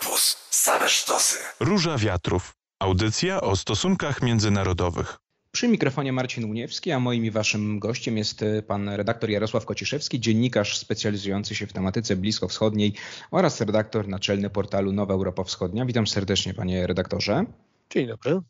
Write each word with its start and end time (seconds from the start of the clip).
Campus. 0.00 0.36
Same 0.50 0.88
sztosy. 0.88 1.38
Róża 1.60 1.98
Wiatrów. 1.98 2.54
Audycja 2.78 3.40
o 3.40 3.56
stosunkach 3.56 4.22
międzynarodowych. 4.22 5.16
Przy 5.52 5.68
mikrofonie 5.68 6.12
Marcin 6.12 6.44
Uniewski, 6.44 6.92
a 6.92 7.00
moim 7.00 7.24
i 7.24 7.30
waszym 7.30 7.78
gościem 7.78 8.16
jest 8.16 8.42
e, 8.42 8.62
pan 8.62 8.88
redaktor 8.88 9.30
Jarosław 9.30 9.64
Kociszewski, 9.64 10.20
dziennikarz 10.20 10.78
specjalizujący 10.78 11.54
się 11.54 11.66
w 11.66 11.72
tematyce 11.72 12.16
bliskowschodniej 12.16 12.94
oraz 13.30 13.60
redaktor 13.60 14.08
naczelny 14.08 14.50
portalu 14.50 14.92
Nowa 14.92 15.14
Europa 15.14 15.44
Wschodnia. 15.44 15.86
Witam 15.86 16.06
serdecznie 16.06 16.54
panie 16.54 16.86
redaktorze. 16.86 17.44
Dzień 17.90 18.06
dobry. 18.06 18.40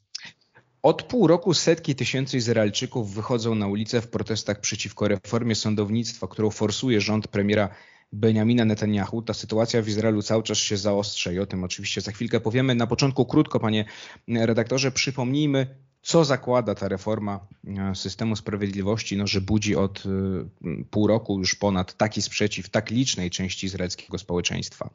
Od 0.83 1.03
pół 1.03 1.27
roku 1.27 1.55
setki 1.55 1.95
tysięcy 1.95 2.37
Izraelczyków 2.37 3.15
wychodzą 3.15 3.55
na 3.55 3.67
ulicę 3.67 4.01
w 4.01 4.09
protestach 4.09 4.61
przeciwko 4.61 5.09
reformie 5.09 5.55
sądownictwa, 5.55 6.27
którą 6.27 6.51
forsuje 6.51 7.01
rząd 7.01 7.29
premiera 7.29 7.69
Benjamina 8.13 8.65
Netanyahu. 8.65 9.23
Ta 9.23 9.35
sytuacja 9.35 9.83
w 9.83 9.89
Izraelu 9.89 10.23
cały 10.23 10.43
czas 10.43 10.59
się 10.59 10.77
zaostrza 10.77 11.33
i 11.33 11.39
o 11.39 11.47
tym 11.47 11.65
oczywiście 11.65 12.01
za 12.01 12.13
chwilkę 12.13 12.41
powiemy. 12.41 12.75
Na 12.75 12.87
początku 12.87 13.27
krótko, 13.27 13.61
panie 13.61 13.85
redaktorze, 14.29 14.93
przypomnijmy, 14.93 15.67
co 16.03 16.25
zakłada 16.25 16.75
ta 16.75 16.89
reforma 16.89 17.47
e, 17.67 17.95
systemu 17.95 18.37
sprawiedliwości, 18.37 19.17
no, 19.17 19.27
że 19.27 19.41
budzi 19.41 19.77
od 19.77 20.03
e, 20.07 20.85
pół 20.91 21.07
roku 21.07 21.39
już 21.39 21.55
ponad 21.55 21.97
taki 21.97 22.23
sprzeciw 22.23 22.69
tak 22.69 22.91
licznej 22.91 23.31
części 23.31 23.67
izraelskiego 23.67 24.19
społeczeństwa? 24.19 24.91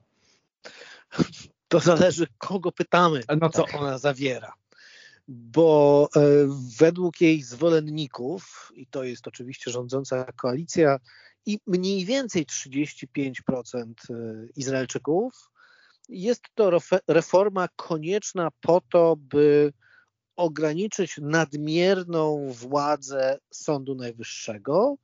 To 1.68 1.80
zależy, 1.80 2.28
kogo 2.38 2.72
pytamy, 2.72 3.24
no 3.42 3.50
co 3.50 3.64
tak. 3.64 3.76
ona 3.76 3.98
zawiera. 3.98 4.54
Bo 5.28 6.10
e, 6.16 6.22
według 6.78 7.22
jej 7.22 7.44
zwolenników, 7.44 8.72
i 8.76 8.88
to 8.88 9.04
jest 9.04 9.28
oczywiście 9.28 9.72
rządząca 9.72 10.26
koalicja, 10.36 11.00
i 11.46 11.60
mniej 11.68 12.06
więcej 12.06 12.46
35% 12.46 13.94
Izraelczyków, 14.56 15.52
jest 16.10 16.42
to 16.56 16.72
reforma 17.08 17.68
konieczna 17.76 18.50
po 18.62 18.82
to, 18.92 19.16
by 19.20 19.74
ograniczyć 20.36 21.18
nadmierną 21.22 22.52
władzę 22.52 23.40
Sądu 23.54 23.96
Najwyższego, 23.96 24.96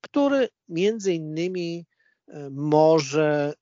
który 0.00 0.48
między 0.68 1.12
innymi 1.12 1.86
e, 2.28 2.50
może 2.50 3.52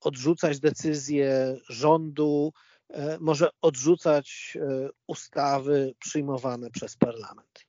odrzucać 0.00 0.60
decyzje 0.60 1.56
rządu, 1.68 2.52
e, 2.90 3.18
może 3.20 3.50
odrzucać 3.62 4.58
ustawy 5.06 5.94
przyjmowane 5.98 6.70
przez 6.70 6.96
parlament. 6.96 7.66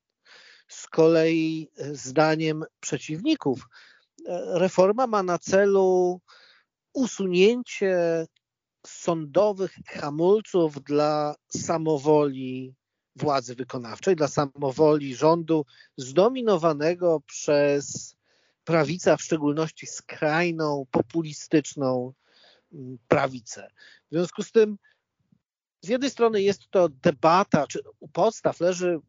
Z 0.68 0.88
kolei 0.88 1.70
zdaniem 1.92 2.64
przeciwników 2.80 3.68
reforma 4.54 5.08
ma 5.08 5.24
na 5.24 5.38
celu 5.38 6.22
usunięcie 6.94 8.26
sądowych 8.86 9.72
hamulców 9.88 10.84
dla 10.84 11.36
samowoli 11.50 12.76
władzy 13.16 13.56
wykonawczej, 13.56 14.16
dla 14.16 14.28
samowoli 14.28 15.16
rządu 15.16 15.66
zdominowanego 15.98 17.22
przez 17.26 18.16
prawicę, 18.64 19.14
a 19.14 19.18
w 19.18 19.22
szczególności 19.22 19.88
skrajną, 19.88 20.86
populistyczną 20.92 22.14
mm, 22.74 22.98
prawicę. 23.08 23.68
W 24.12 24.16
związku 24.16 24.44
z 24.44 24.52
tym 24.52 24.78
z 25.82 25.88
jednej 25.88 26.10
strony 26.10 26.42
jest 26.42 26.70
to 26.70 26.90
debata, 26.90 27.68
czy 27.68 27.80
u 28.00 28.08
podstaw 28.08 28.60
leży 28.60 29.00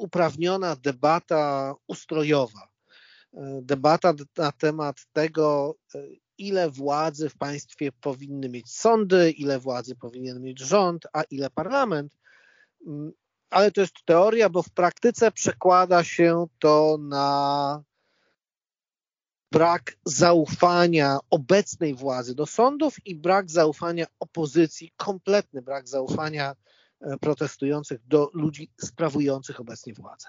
uprawniona 0.00 0.76
debata 0.76 1.74
ustrojowa. 1.86 2.68
E, 3.34 3.60
debata 3.62 4.14
na 4.38 4.52
temat 4.52 4.96
tego, 5.12 5.74
e, 5.94 5.98
ile 6.38 6.70
władzy 6.70 7.28
w 7.28 7.36
państwie 7.36 7.92
powinny 7.92 8.48
mieć 8.48 8.72
sądy, 8.72 9.30
ile 9.30 9.58
władzy 9.58 9.96
powinien 9.96 10.42
mieć 10.42 10.60
rząd, 10.60 11.06
a 11.12 11.22
ile 11.22 11.50
parlament. 11.50 12.16
Mm, 12.86 13.12
ale 13.50 13.70
to 13.70 13.80
jest 13.80 13.94
teoria, 14.04 14.48
bo 14.48 14.62
w 14.62 14.70
praktyce 14.70 15.32
przekłada 15.32 16.04
się 16.04 16.46
to 16.58 16.98
na 17.00 17.82
brak 19.52 19.96
zaufania 20.04 21.18
obecnej 21.30 21.94
władzy 21.94 22.34
do 22.34 22.46
sądów 22.46 23.06
i 23.06 23.16
brak 23.16 23.50
zaufania 23.50 24.06
opozycji, 24.20 24.92
kompletny 24.96 25.62
brak 25.62 25.88
zaufania 25.88 26.54
protestujących 27.20 28.06
do 28.06 28.30
ludzi 28.34 28.72
sprawujących 28.80 29.60
obecnie 29.60 29.94
władzę. 29.94 30.28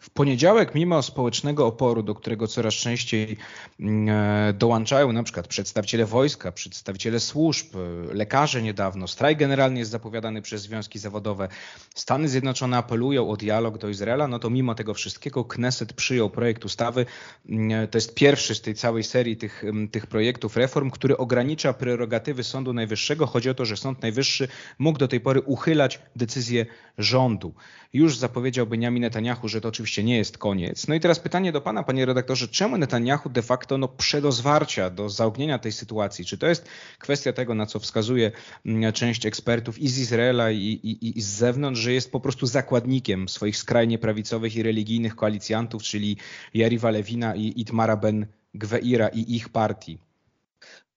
W 0.00 0.10
poniedziałek, 0.10 0.74
mimo 0.74 1.02
społecznego 1.02 1.66
oporu, 1.66 2.02
do 2.02 2.14
którego 2.14 2.46
coraz 2.46 2.74
częściej 2.74 3.36
mm, 3.80 4.08
e, 4.08 4.52
dołączają 4.52 5.12
na 5.12 5.22
przykład 5.22 5.48
przedstawiciele 5.48 6.06
wojska, 6.06 6.52
przedstawiciele 6.52 7.20
służb, 7.20 7.66
lekarze 8.12 8.62
niedawno, 8.62 9.08
strajk 9.08 9.38
generalny 9.38 9.78
jest 9.78 9.90
zapowiadany 9.90 10.42
przez 10.42 10.62
związki 10.62 10.98
zawodowe, 10.98 11.48
Stany 11.94 12.28
Zjednoczone 12.28 12.76
apelują 12.76 13.30
o 13.30 13.36
dialog 13.36 13.78
do 13.78 13.88
Izraela, 13.88 14.28
no 14.28 14.38
to 14.38 14.50
mimo 14.50 14.74
tego 14.74 14.94
wszystkiego 14.94 15.44
Kneset 15.44 15.92
przyjął 15.92 16.30
projekt 16.30 16.64
ustawy, 16.64 17.06
mm, 17.48 17.84
e, 17.84 17.88
to 17.88 17.98
jest 17.98 18.14
pierwszy 18.14 18.54
z 18.54 18.60
tej 18.60 18.74
całej 18.74 19.04
serii 19.04 19.36
tych, 19.36 19.64
mm, 19.64 19.88
tych 19.88 20.06
projektów 20.06 20.56
reform, 20.56 20.90
który 20.90 21.16
ogranicza 21.16 21.72
prerogatywy 21.72 22.44
Sądu 22.44 22.72
Najwyższego. 22.72 23.26
Chodzi 23.26 23.50
o 23.50 23.54
to, 23.54 23.64
że 23.64 23.76
Sąd 23.76 24.02
Najwyższy 24.02 24.48
mógł 24.78 24.98
do 24.98 25.08
tej 25.08 25.20
pory 25.20 25.40
uchylać 25.40 26.00
decyzje 26.16 26.66
rządu. 26.98 27.54
Już 27.92 28.16
zapowiedział 28.16 28.66
Benjamin 28.66 29.02
Netanyahu, 29.02 29.48
że 29.48 29.60
to 29.60 29.68
oczywiście 29.68 29.89
oczywiście 29.90 30.04
nie 30.04 30.16
jest 30.16 30.38
koniec. 30.38 30.88
No 30.88 30.94
i 30.94 31.00
teraz 31.00 31.18
pytanie 31.18 31.52
do 31.52 31.60
pana, 31.60 31.82
panie 31.82 32.06
redaktorze, 32.06 32.48
czemu 32.48 32.78
Netanyahu 32.78 33.28
de 33.28 33.42
facto 33.42 33.78
no, 33.78 33.88
przedozwarcia 33.88 34.90
do 34.90 35.08
zaognienia 35.08 35.58
tej 35.58 35.72
sytuacji? 35.72 36.24
Czy 36.24 36.38
to 36.38 36.46
jest 36.46 36.68
kwestia 36.98 37.32
tego, 37.32 37.54
na 37.54 37.66
co 37.66 37.78
wskazuje 37.80 38.32
mm, 38.66 38.92
część 38.92 39.26
ekspertów 39.26 39.78
i 39.78 39.88
z 39.88 39.98
Izraela 39.98 40.50
i, 40.50 40.58
i, 40.58 41.18
i 41.18 41.22
z 41.22 41.26
zewnątrz, 41.26 41.80
że 41.80 41.92
jest 41.92 42.12
po 42.12 42.20
prostu 42.20 42.46
zakładnikiem 42.46 43.28
swoich 43.28 43.56
skrajnie 43.56 43.98
prawicowych 43.98 44.56
i 44.56 44.62
religijnych 44.62 45.16
koalicjantów, 45.16 45.82
czyli 45.82 46.16
Jariva 46.54 46.90
Lewina 46.90 47.34
i 47.34 47.60
Itmara 47.60 47.96
Ben 47.96 48.26
Gweira 48.54 49.08
i 49.08 49.34
ich 49.36 49.48
partii? 49.48 49.98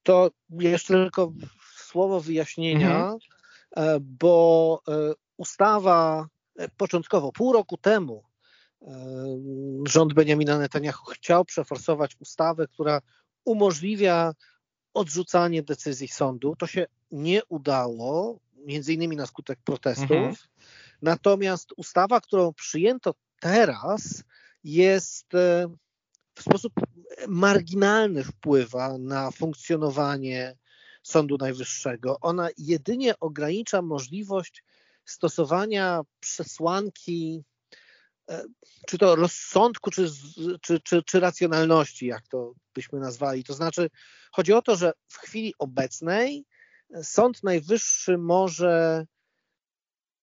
To 0.04 0.32
jeszcze 0.50 0.94
tylko 0.94 1.34
słowo 1.78 2.22
wyjaśnienia, 2.22 2.96
mhm. 2.96 3.18
E, 3.76 4.00
bo 4.00 4.82
e, 4.88 5.14
ustawa 5.38 6.28
e, 6.60 6.70
początkowo, 6.78 7.32
pół 7.32 7.54
roku 7.54 7.78
temu, 7.78 8.24
rząd 9.88 10.14
Benjamina 10.14 10.58
Netanyahu 10.58 11.06
chciał 11.06 11.46
przeforsować 11.46 12.16
ustawę, 12.20 12.68
która 12.68 13.02
umożliwia 13.46 14.34
odrzucanie 14.94 15.64
decyzji 15.64 16.08
sądu. 16.08 16.56
To 16.56 16.68
się 16.68 16.86
nie 17.12 17.46
udało, 17.46 18.40
między 18.66 18.94
innymi 18.94 19.16
na 19.16 19.26
skutek 19.26 19.60
protestów. 19.64 20.12
Mhm. 20.12 20.36
Natomiast 21.02 21.70
ustawa, 21.78 22.22
którą 22.22 22.54
przyjęto 22.54 23.14
teraz, 23.40 24.24
jest 24.64 25.36
e, 25.36 25.68
w 26.36 26.42
sposób 26.42 26.74
marginalny 27.28 28.24
wpływa 28.24 28.98
na 28.98 29.32
funkcjonowanie 29.32 30.58
Sądu 31.04 31.38
Najwyższego. 31.38 32.18
Ona 32.22 32.50
jedynie 32.58 33.20
ogranicza 33.20 33.82
możliwość 33.82 34.64
stosowania 35.06 36.02
przesłanki 36.20 37.44
czy 38.88 38.98
to 38.98 39.16
rozsądku, 39.16 39.92
czy, 39.92 40.10
czy, 40.62 40.80
czy, 40.80 41.04
czy 41.04 41.20
racjonalności, 41.20 42.06
jak 42.06 42.28
to 42.28 42.54
byśmy 42.74 43.00
nazwali. 43.00 43.44
To 43.44 43.54
znaczy, 43.54 43.90
chodzi 44.32 44.54
o 44.54 44.62
to, 44.62 44.76
że 44.76 44.94
w 45.08 45.18
chwili 45.18 45.54
obecnej 45.60 46.46
Sąd 47.02 47.44
Najwyższy 47.44 48.18
może 48.18 49.06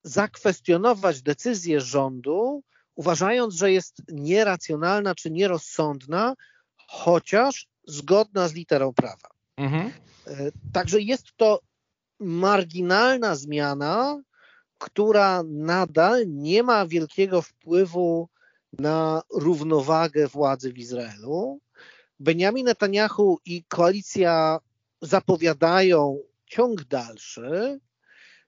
zakwestionować 0.05 1.23
decyzję 1.23 1.81
rządu, 1.81 2.63
uważając, 2.95 3.55
że 3.55 3.73
jest 3.73 4.03
nieracjonalna 4.13 5.15
czy 5.15 5.31
nierozsądna, 5.31 6.35
chociaż 6.89 7.69
zgodna 7.87 8.49
z 8.49 8.55
literą 8.55 8.93
prawa. 8.93 9.29
Mhm. 9.57 9.93
E, 10.27 10.51
także 10.73 11.01
jest 11.01 11.27
to 11.37 11.61
marginalna 12.21 13.37
zmiana, 13.37 14.23
która 14.81 15.43
nadal 15.47 16.25
nie 16.27 16.63
ma 16.63 16.87
wielkiego 16.87 17.43
wpływu 17.43 18.29
na 18.73 19.23
równowagę 19.35 20.29
władzy 20.29 20.73
w 20.73 20.79
Izraelu. 20.79 21.61
Benjamin 22.21 22.67
Netanyahu 22.67 23.39
i 23.45 23.65
koalicja 23.65 24.59
zapowiadają 25.03 26.19
ciąg 26.47 26.85
dalszy. 26.85 27.81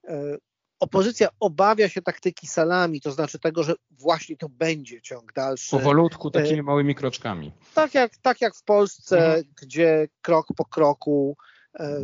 E, 0.09 0.37
opozycja 0.81 1.29
obawia 1.41 1.89
się 1.89 2.03
taktyki 2.03 2.47
salami, 2.47 3.01
to 3.01 3.11
znaczy 3.11 3.39
tego, 3.39 3.63
że 3.63 3.75
właśnie 3.91 4.37
to 4.37 4.49
będzie 4.49 5.03
ciąg 5.03 5.33
dalszy. 5.33 5.71
Powolutku, 5.71 6.31
takimi 6.31 6.61
e, 6.61 6.63
małymi 6.63 6.95
kroczkami. 6.95 7.53
Tak 7.75 7.95
jak, 7.95 8.17
tak 8.17 8.41
jak 8.41 8.57
w 8.57 8.63
Polsce, 8.63 9.27
mhm. 9.27 9.45
gdzie 9.63 10.09
krok 10.23 10.47
po 10.57 10.65
kroku 10.65 11.37
e, 11.81 12.03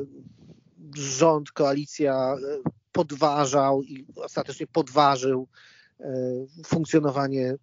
rząd, 0.94 1.50
koalicja 1.50 2.36
podważał 2.92 3.82
i 3.82 4.06
ostatecznie 4.16 4.66
podważył 4.66 5.48
e, 6.00 6.12
funkcjonowanie 6.66 7.54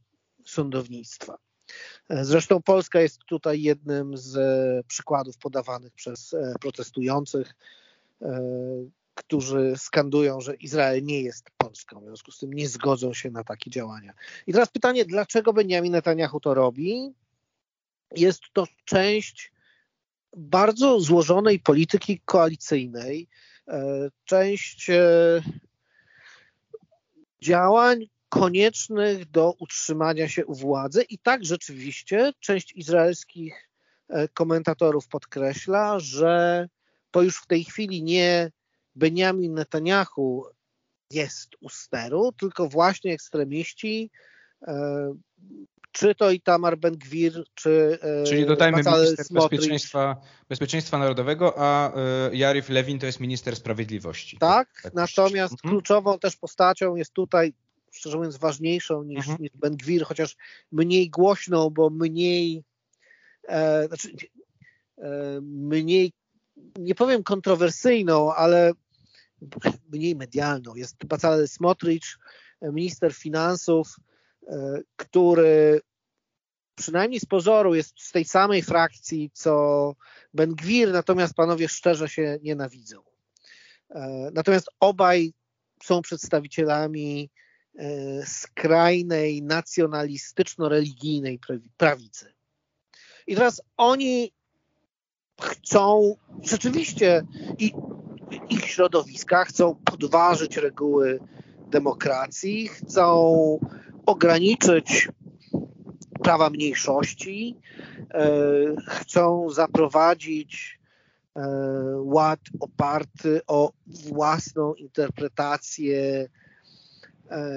sądownictwa. 0.45 1.37
E, 2.09 2.25
zresztą 2.25 2.61
Polska 2.61 3.01
jest 3.01 3.19
tutaj 3.25 3.61
jednym 3.61 4.17
z 4.17 4.37
przykładów 4.87 5.37
podawanych 5.37 5.93
przez 5.93 6.33
e, 6.33 6.53
protestujących. 6.61 7.55
którzy 9.15 9.73
skandują, 9.77 10.41
że 10.41 10.55
Izrael 10.55 11.03
nie 11.03 11.21
jest 11.21 11.49
Polską, 11.57 11.99
w 11.99 12.03
związku 12.03 12.31
z 12.31 12.39
tym 12.39 12.53
nie 12.53 12.69
zgodzą 12.69 13.13
się 13.13 13.31
na 13.31 13.43
takie 13.43 13.69
działania. 13.71 14.13
I 14.47 14.53
teraz 14.53 14.69
pytanie, 14.69 15.05
dlaczego 15.05 15.53
Benjamin 15.53 15.91
Netanyahu 15.91 16.39
to 16.39 16.53
robi? 16.53 17.13
Jest 18.15 18.41
to 18.53 18.67
część 18.85 19.51
bardzo 20.37 20.99
złożonej 20.99 21.59
polityki 21.59 22.21
koalicyjnej, 22.25 23.21
e, 23.21 23.27
część 24.25 24.89
e, 24.89 25.41
działań 27.41 28.05
koniecznych 28.29 29.25
do 29.31 29.53
utrzymania 29.59 30.27
się 30.29 30.45
u 30.45 30.55
władzy 30.55 31.03
i 31.03 31.19
tak 31.19 31.45
rzeczywiście 31.45 32.33
część 32.39 32.75
izraelskich 32.75 33.69
e, 34.09 34.27
komentatorów 34.27 35.07
podkreśla, 35.07 35.99
że 35.99 36.67
to 37.11 37.21
już 37.21 37.37
w 37.37 37.47
tej 37.47 37.63
chwili 37.63 38.03
nie 38.03 38.51
Benjamin 38.95 39.53
Netanyahu 39.53 40.45
jest 41.11 41.49
u 41.61 41.69
steru, 41.69 42.31
tylko 42.31 42.67
właśnie 42.67 43.13
ekstremiści, 43.13 44.11
e, 44.61 45.15
czy 45.95 46.15
to 46.15 46.31
Itamar 46.31 46.77
Ben-Gwir, 46.77 47.43
czy 47.53 47.99
e, 48.01 48.23
Czyli 48.23 48.45
dodajmy 48.45 48.83
minister 48.83 49.25
bezpieczeństwa, 49.31 50.21
bezpieczeństwa 50.49 50.97
Narodowego, 50.97 51.53
a 51.57 51.93
e, 51.95 52.35
Jarif 52.35 52.69
Lewin 52.69 52.99
to 52.99 53.05
jest 53.05 53.19
minister 53.19 53.55
sprawiedliwości. 53.55 54.37
Tak, 54.37 54.81
tak 54.83 54.93
natomiast 54.93 55.53
mhm. 55.53 55.71
kluczową 55.71 56.19
też 56.19 56.35
postacią 56.35 56.95
jest 56.95 57.13
tutaj, 57.13 57.53
szczerze 57.91 58.17
mówiąc, 58.17 58.37
ważniejszą 58.37 59.03
niż, 59.03 59.17
mhm. 59.17 59.37
niż 59.39 59.51
Ben-Gwir, 59.55 60.05
chociaż 60.05 60.35
mniej 60.71 61.09
głośną, 61.09 61.69
bo 61.69 61.89
mniej 61.89 62.63
e, 63.47 63.87
znaczy, 63.87 64.09
e, 64.97 65.41
mniej 65.41 66.13
nie 66.79 66.95
powiem 66.95 67.23
kontrowersyjną, 67.23 68.33
ale 68.33 68.71
mniej 69.91 70.15
medialną. 70.15 70.75
Jest 70.75 71.05
Bacalel 71.05 71.47
Smotrich, 71.47 72.17
minister 72.61 73.13
finansów, 73.13 73.95
który 74.95 75.81
przynajmniej 76.75 77.19
z 77.19 77.25
pozoru 77.25 77.75
jest 77.75 77.93
z 78.01 78.11
tej 78.11 78.25
samej 78.25 78.61
frakcji 78.61 79.31
co 79.33 79.95
Ben 80.33 80.55
Gwir, 80.55 80.91
natomiast 80.91 81.33
panowie 81.33 81.67
szczerze 81.67 82.09
się 82.09 82.37
nienawidzą. 82.41 83.01
E, 83.89 84.29
natomiast 84.33 84.69
obaj 84.79 85.33
są 85.83 86.01
przedstawicielami 86.01 87.29
e, 87.75 88.25
skrajnej, 88.25 89.43
nacjonalistyczno-religijnej 89.43 91.39
prawicy. 91.77 92.33
I 93.27 93.35
teraz 93.35 93.61
oni 93.77 94.31
chcą 95.41 96.15
rzeczywiście 96.43 97.25
i 97.59 97.73
ich 98.49 98.65
środowiska 98.65 99.45
chcą 99.45 99.75
podważyć 99.75 100.57
reguły 100.57 101.19
demokracji, 101.67 102.67
chcą 102.67 103.59
ograniczyć 104.05 105.09
prawa 106.23 106.49
mniejszości, 106.49 107.57
e, 108.13 108.27
chcą 108.87 109.49
zaprowadzić 109.49 110.79
e, 111.35 111.41
ład 111.97 112.39
oparty 112.59 113.41
o 113.47 113.71
własną 113.87 114.73
interpretację 114.73 116.29
e, 117.29 117.49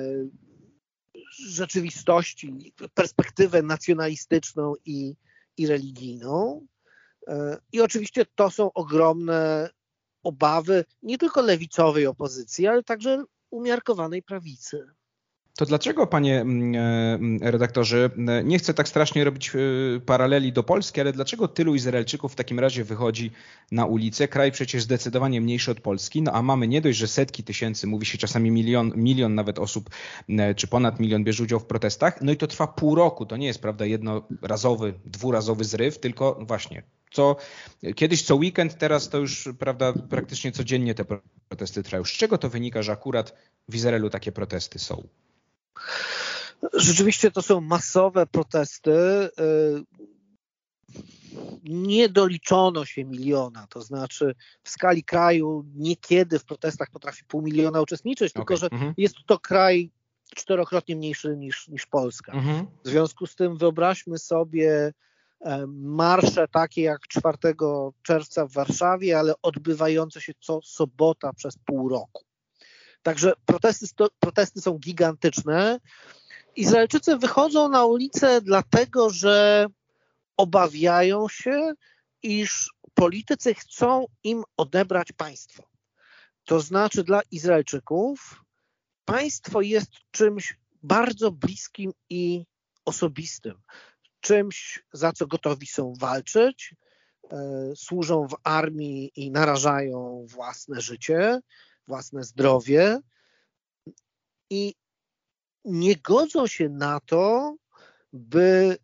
rzeczywistości, 1.48 2.74
perspektywę 2.94 3.62
nacjonalistyczną 3.62 4.74
i, 4.84 5.14
i 5.56 5.66
religijną. 5.66 6.66
I 7.72 7.80
oczywiście 7.80 8.26
to 8.34 8.50
są 8.50 8.72
ogromne 8.72 9.70
obawy 10.22 10.84
nie 11.02 11.18
tylko 11.18 11.42
lewicowej 11.42 12.06
opozycji, 12.06 12.66
ale 12.66 12.82
także 12.82 13.24
umiarkowanej 13.50 14.22
prawicy. 14.22 14.86
To 15.58 15.66
dlaczego, 15.66 16.06
panie 16.06 16.40
mm, 16.40 16.74
e, 16.74 17.14
mm, 17.14 17.38
redaktorze, 17.42 18.10
nie 18.44 18.58
chcę 18.58 18.74
tak 18.74 18.88
strasznie 18.88 19.24
robić 19.24 19.50
e, 19.54 20.00
paraleli 20.00 20.52
do 20.52 20.62
Polski, 20.62 21.00
ale 21.00 21.12
dlaczego 21.12 21.48
tylu 21.48 21.74
Izraelczyków 21.74 22.32
w 22.32 22.36
takim 22.36 22.60
razie 22.60 22.84
wychodzi 22.84 23.30
na 23.72 23.86
ulicę? 23.86 24.28
Kraj 24.28 24.52
przecież 24.52 24.82
zdecydowanie 24.82 25.40
mniejszy 25.40 25.70
od 25.70 25.80
Polski, 25.80 26.22
no 26.22 26.32
a 26.32 26.42
mamy 26.42 26.68
nie 26.68 26.80
dość, 26.80 26.98
że 26.98 27.08
setki 27.08 27.44
tysięcy, 27.44 27.86
mówi 27.86 28.06
się 28.06 28.18
czasami 28.18 28.50
milion, 28.50 28.92
milion 28.96 29.34
nawet 29.34 29.58
osób, 29.58 29.90
czy 30.56 30.66
ponad 30.66 31.00
milion 31.00 31.24
bierze 31.24 31.42
udział 31.42 31.60
w 31.60 31.66
protestach, 31.66 32.22
no 32.22 32.32
i 32.32 32.36
to 32.36 32.46
trwa 32.46 32.66
pół 32.66 32.94
roku. 32.94 33.26
To 33.26 33.36
nie 33.36 33.46
jest, 33.46 33.62
prawda, 33.62 33.86
jednorazowy, 33.86 34.94
dwurazowy 35.04 35.64
zryw, 35.64 35.98
tylko 35.98 36.38
właśnie 36.40 36.82
co 37.12 37.36
kiedyś 37.96 38.22
co 38.22 38.36
weekend, 38.36 38.78
teraz 38.78 39.08
to 39.08 39.18
już 39.18 39.48
prawda, 39.58 39.92
praktycznie 39.92 40.52
codziennie 40.52 40.94
te 40.94 41.04
protesty 41.48 41.82
trwają. 41.82 42.04
Z 42.04 42.10
czego 42.10 42.38
to 42.38 42.48
wynika, 42.48 42.82
że 42.82 42.92
akurat 42.92 43.34
w 43.68 43.74
Izraelu 43.74 44.10
takie 44.10 44.32
protesty 44.32 44.78
są? 44.78 45.08
Rzeczywiście 46.74 47.30
to 47.30 47.42
są 47.42 47.60
masowe 47.60 48.26
protesty. 48.26 49.28
Nie 51.64 52.08
doliczono 52.08 52.84
się 52.84 53.04
miliona, 53.04 53.66
to 53.66 53.82
znaczy 53.82 54.34
w 54.62 54.70
skali 54.70 55.04
kraju 55.04 55.64
niekiedy 55.74 56.38
w 56.38 56.44
protestach 56.44 56.90
potrafi 56.90 57.24
pół 57.24 57.42
miliona 57.42 57.80
uczestniczyć, 57.80 58.32
okay. 58.32 58.40
tylko 58.40 58.56
że 58.56 58.68
mhm. 58.72 58.94
jest 58.96 59.14
to 59.26 59.38
kraj 59.38 59.90
czterokrotnie 60.34 60.96
mniejszy 60.96 61.36
niż, 61.36 61.68
niż 61.68 61.86
Polska. 61.86 62.32
Mhm. 62.32 62.66
W 62.84 62.88
związku 62.88 63.26
z 63.26 63.34
tym 63.34 63.56
wyobraźmy 63.56 64.18
sobie 64.18 64.92
E, 65.40 65.66
marsze 65.68 66.48
takie 66.48 66.82
jak 66.82 67.00
4 67.08 67.38
czerwca 68.02 68.46
w 68.46 68.52
Warszawie, 68.52 69.18
ale 69.18 69.34
odbywające 69.42 70.20
się 70.20 70.32
co 70.40 70.60
sobota 70.62 71.32
przez 71.32 71.58
pół 71.58 71.88
roku. 71.88 72.24
Także 73.02 73.32
protesty, 73.46 73.86
protesty 74.20 74.60
są 74.60 74.78
gigantyczne. 74.78 75.80
Izraelczycy 76.56 77.16
wychodzą 77.16 77.68
na 77.68 77.84
ulicę 77.84 78.40
dlatego, 78.40 79.10
że 79.10 79.66
obawiają 80.36 81.28
się, 81.28 81.72
iż 82.22 82.70
politycy 82.94 83.54
chcą 83.54 84.06
im 84.24 84.42
odebrać 84.56 85.12
państwo. 85.12 85.62
To 86.44 86.60
znaczy 86.60 87.04
dla 87.04 87.20
Izraelczyków 87.30 88.44
państwo 89.04 89.60
jest 89.60 89.90
czymś 90.10 90.56
bardzo 90.82 91.30
bliskim 91.30 91.92
i 92.10 92.44
osobistym 92.84 93.62
czymś, 94.20 94.84
za 94.92 95.12
co 95.12 95.26
gotowi 95.26 95.66
są 95.66 95.92
walczyć, 95.98 96.74
e, 97.30 97.36
służą 97.76 98.28
w 98.28 98.36
armii 98.44 99.12
i 99.16 99.30
narażają 99.30 100.26
własne 100.28 100.80
życie, 100.80 101.40
własne 101.88 102.24
zdrowie 102.24 103.00
i 104.50 104.74
nie 105.64 105.96
godzą 105.96 106.46
się 106.46 106.68
na 106.68 107.00
to, 107.00 107.56
by 108.12 108.76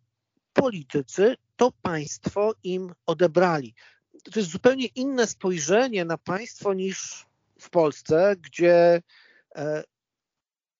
politycy 0.53 1.35
to 1.55 1.71
państwo 1.81 2.53
im 2.63 2.93
odebrali. 3.05 3.73
To 4.33 4.39
jest 4.39 4.51
zupełnie 4.51 4.85
inne 4.85 5.27
spojrzenie 5.27 6.05
na 6.05 6.17
państwo 6.17 6.73
niż 6.73 7.25
w 7.59 7.69
Polsce, 7.69 8.35
gdzie 8.39 9.01
e, 9.55 9.83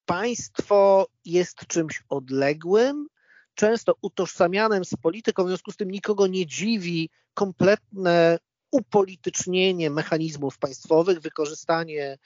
państwo 0.06 1.08
jest 1.26 1.68
czymś 1.68 2.04
odległym, 2.10 3.08
często 3.56 3.96
utożsamianym 4.02 4.86
z 4.86 4.94
polityką, 5.02 5.44
w 5.44 5.48
związku 5.48 5.72
z 5.72 5.78
tym 5.78 5.92
nikogo 5.92 6.28
nie 6.28 6.46
dziwi 6.46 7.10
kompletne 7.34 8.38
upolitycznienie 8.76 9.90
mechanizmów 9.90 10.58
państwowych, 10.58 11.20
wykorzystanie 11.20 12.18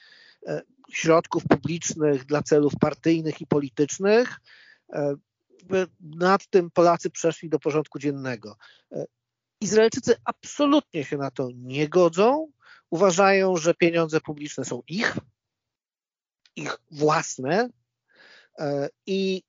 e, 0.46 0.62
środków 0.92 1.44
publicznych 1.48 2.24
dla 2.24 2.42
celów 2.42 2.72
partyjnych 2.80 3.40
i 3.40 3.46
politycznych. 3.46 4.40
E, 4.92 5.16
nad 6.00 6.46
tym 6.46 6.70
Polacy 6.70 7.10
przeszli 7.10 7.48
do 7.48 7.58
porządku 7.58 7.98
dziennego. 7.98 8.56
E, 8.92 9.04
Izraelczycy 9.60 10.14
absolutnie 10.24 11.04
się 11.04 11.16
na 11.16 11.30
to 11.30 11.48
nie 11.54 11.88
godzą. 11.88 12.52
Uważają, 12.90 13.56
że 13.56 13.74
pieniądze 13.74 14.20
publiczne 14.20 14.64
są 14.64 14.82
ich, 14.88 15.16
ich 16.56 16.78
własne 16.90 17.68
i 19.06 19.42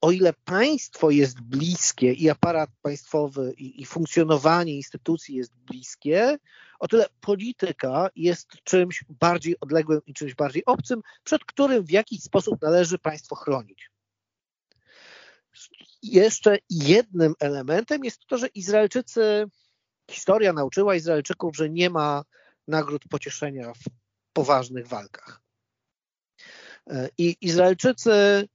o 0.00 0.10
ile 0.10 0.32
państwo 0.32 1.10
jest 1.10 1.40
bliskie 1.40 2.12
i 2.12 2.30
aparat 2.30 2.70
państwowy 2.82 3.54
i, 3.56 3.82
i, 3.82 3.86
funkcjonowanie 3.86 4.76
instytucji 4.76 5.34
jest 5.34 5.56
bliskie, 5.56 6.38
o 6.78 6.88
tyle 6.88 7.06
polityka 7.20 8.10
jest 8.16 8.48
czymś 8.64 9.04
bardziej 9.08 9.60
odległym 9.60 10.00
i 10.06 10.14
czymś 10.14 10.34
bardziej 10.34 10.64
obcym, 10.64 11.02
przed 11.24 11.44
którym 11.44 11.84
w 11.84 11.90
jakiś 11.90 12.22
sposób 12.22 12.62
należy 12.62 12.98
państwo 12.98 13.36
chronić. 13.36 13.90
Jeszcze 16.02 16.58
jednym 16.70 17.34
elementem 17.40 18.04
jest 18.04 18.26
to, 18.26 18.38
że 18.38 18.46
Izraelczycy, 18.46 19.46
historia 20.10 20.52
nauczyła 20.52 20.94
Izraelczyków, 20.94 21.56
że 21.56 21.70
nie 21.70 21.90
ma 21.90 22.24
nagród 22.68 23.04
pocieszenia 23.10 23.72
w 23.72 23.84
poważnych 24.32 24.88
walkach. 24.88 25.40
I 27.18 27.36
Izraelczycy 27.40 28.48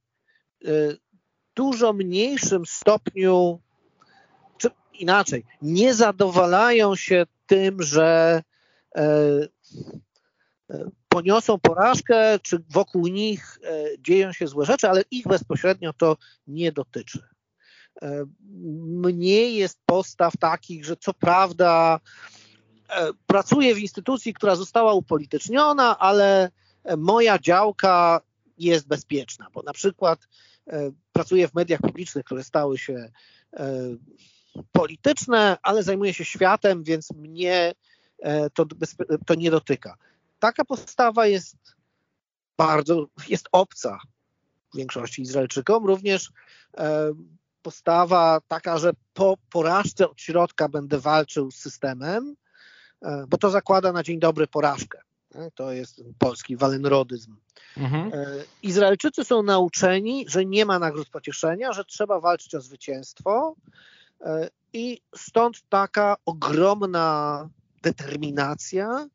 y, 0.64 0.98
dużo 1.56 1.92
mniejszym 1.92 2.66
stopniu, 2.66 3.60
czy 4.58 4.70
inaczej, 4.92 5.44
nie 5.62 5.94
zadowalają 5.94 6.96
się 6.96 7.26
tym, 7.46 7.82
że 7.82 8.42
poniosą 11.08 11.58
porażkę, 11.58 12.38
czy 12.42 12.58
wokół 12.70 13.06
nich 13.06 13.58
dzieją 13.98 14.32
się 14.32 14.46
złe 14.46 14.66
rzeczy, 14.66 14.88
ale 14.88 15.02
ich 15.10 15.26
bezpośrednio 15.26 15.92
to 15.92 16.16
nie 16.46 16.72
dotyczy. 16.72 17.22
Mniej 18.86 19.54
jest 19.54 19.78
postaw 19.86 20.36
takich, 20.36 20.84
że 20.84 20.96
co 20.96 21.14
prawda 21.14 22.00
pracuję 23.26 23.74
w 23.74 23.78
instytucji, 23.78 24.34
która 24.34 24.56
została 24.56 24.92
upolityczniona, 24.92 25.98
ale 25.98 26.50
moja 26.96 27.38
działka 27.38 28.20
jest 28.58 28.86
bezpieczna, 28.86 29.46
bo 29.54 29.62
na 29.62 29.72
przykład 29.72 30.28
e, 31.16 31.18
pracuję 31.18 31.48
w 31.48 31.54
mediach 31.54 31.80
publicznych, 31.80 32.24
które 32.24 32.44
stały 32.44 32.78
się 32.78 33.10
e, 33.52 33.70
polityczne, 34.72 35.56
ale 35.62 35.82
zajmuję 35.82 36.14
się 36.14 36.24
światem, 36.24 36.84
więc 36.84 37.10
mnie 37.10 37.74
e, 38.18 38.50
to, 38.50 38.66
to 39.26 39.34
nie 39.34 39.50
dotyka. 39.50 39.96
Taka 40.38 40.64
postawa 40.64 41.26
jest 41.26 41.56
bardzo, 42.58 43.06
jest 43.28 43.48
obca 43.52 43.98
większości 44.74 45.22
Izraelczykom, 45.22 45.86
również 45.86 46.32
postawa 47.62 48.40
taka, 48.48 48.78
że 48.78 48.92
po 49.14 49.36
porażce 49.50 50.10
od 50.10 50.20
środka 50.20 50.68
będę 50.68 50.98
walczył 50.98 51.50
z 51.50 51.56
systemem, 51.56 52.36
bo 53.28 53.38
to 53.38 53.50
zakłada 53.50 53.92
na 53.92 54.02
dzień 54.02 54.18
dobry 54.18 54.46
porażkę. 54.46 55.00
To 55.54 55.72
jest 55.72 56.02
polski 56.18 56.56
walenrodyzm. 56.56 57.36
Mhm. 57.76 58.12
E, 58.14 58.44
Izraelczycy 58.62 59.24
są 59.24 59.42
nauczeni, 59.42 60.24
że 60.28 60.44
nie 60.44 60.64
ma 60.64 60.78
nagród 60.78 61.08
pocieszenia, 61.08 61.72
że 61.72 61.84
trzeba 61.84 62.20
walczyć 62.20 62.54
o 62.54 62.60
zwycięstwo 62.60 63.56
e, 64.20 64.48
i 64.72 65.00
stąd 65.16 65.68
taka 65.68 66.16
ogromna 66.26 67.48
determinacja 67.82 69.08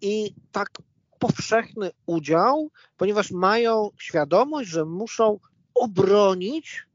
i 0.00 0.34
tak 0.52 0.70
powszechny 1.18 1.90
udział, 2.06 2.70
ponieważ 2.96 3.30
mają 3.30 3.90
świadomość, 3.98 4.70
że 4.70 4.84
muszą 4.84 5.38
obronić 5.74 6.86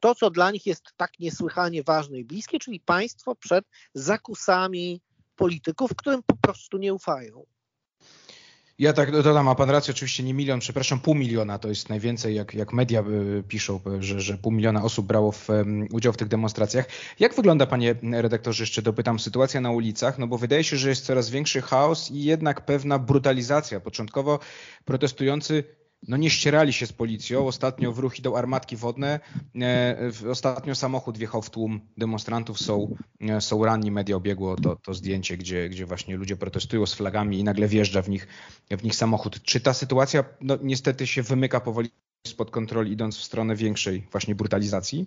to, 0.00 0.14
co 0.14 0.30
dla 0.30 0.50
nich 0.50 0.66
jest 0.66 0.82
tak 0.96 1.18
niesłychanie 1.20 1.82
ważne 1.82 2.18
i 2.18 2.24
bliskie, 2.24 2.58
czyli 2.58 2.80
państwo 2.80 3.34
przed 3.34 3.64
zakusami 3.94 5.00
polityków, 5.36 5.90
którym 5.96 6.22
po 6.22 6.36
prostu 6.36 6.78
nie 6.78 6.94
ufają. 6.94 7.46
Ja 8.78 8.92
tak 8.92 9.10
dodam, 9.10 9.44
ma 9.44 9.54
pan 9.54 9.70
rację, 9.70 9.94
oczywiście 9.94 10.22
nie 10.22 10.34
milion, 10.34 10.60
przepraszam, 10.60 11.00
pół 11.00 11.14
miliona 11.14 11.58
to 11.58 11.68
jest 11.68 11.88
najwięcej, 11.88 12.34
jak, 12.34 12.54
jak 12.54 12.72
media 12.72 13.00
y, 13.00 13.42
piszą, 13.48 13.80
że, 14.00 14.20
że 14.20 14.38
pół 14.38 14.52
miliona 14.52 14.82
osób 14.82 15.06
brało 15.06 15.32
w, 15.32 15.48
udział 15.90 16.12
w 16.12 16.16
tych 16.16 16.28
demonstracjach. 16.28 16.86
Jak 17.18 17.34
wygląda, 17.34 17.66
panie 17.66 17.94
redaktorze, 18.12 18.62
jeszcze 18.62 18.82
dopytam, 18.82 19.18
sytuacja 19.18 19.60
na 19.60 19.70
ulicach? 19.70 20.18
No 20.18 20.26
bo 20.26 20.38
wydaje 20.38 20.64
się, 20.64 20.76
że 20.76 20.88
jest 20.88 21.04
coraz 21.04 21.30
większy 21.30 21.62
chaos 21.62 22.10
i 22.10 22.24
jednak 22.24 22.66
pewna 22.66 22.98
brutalizacja. 22.98 23.80
Początkowo 23.80 24.38
protestujący 24.84 25.64
no 26.06 26.16
nie 26.16 26.30
ścierali 26.30 26.72
się 26.72 26.86
z 26.86 26.92
policją. 26.92 27.46
Ostatnio 27.46 27.92
w 27.92 27.98
ruch 27.98 28.18
idą 28.18 28.36
armatki 28.36 28.76
wodne. 28.76 29.20
E, 29.60 30.30
ostatnio 30.30 30.74
samochód 30.74 31.18
wjechał 31.18 31.42
w 31.42 31.50
tłum 31.50 31.80
demonstrantów. 31.96 32.58
Są, 32.58 32.96
e, 33.20 33.40
są 33.40 33.64
ranni. 33.64 33.90
Media 33.90 34.16
obiegło 34.16 34.56
to, 34.56 34.76
to 34.76 34.94
zdjęcie, 34.94 35.36
gdzie, 35.36 35.68
gdzie 35.68 35.86
właśnie 35.86 36.16
ludzie 36.16 36.36
protestują 36.36 36.86
z 36.86 36.94
flagami 36.94 37.38
i 37.38 37.44
nagle 37.44 37.68
wjeżdża 37.68 38.02
w 38.02 38.08
nich, 38.08 38.28
w 38.70 38.84
nich 38.84 38.94
samochód. 38.94 39.42
Czy 39.42 39.60
ta 39.60 39.74
sytuacja 39.74 40.24
no, 40.40 40.58
niestety 40.62 41.06
się 41.06 41.22
wymyka 41.22 41.60
powoli 41.60 41.90
spod 42.26 42.50
kontroli, 42.50 42.92
idąc 42.92 43.16
w 43.16 43.24
stronę 43.24 43.56
większej 43.56 44.06
właśnie 44.12 44.34
brutalizacji? 44.34 45.06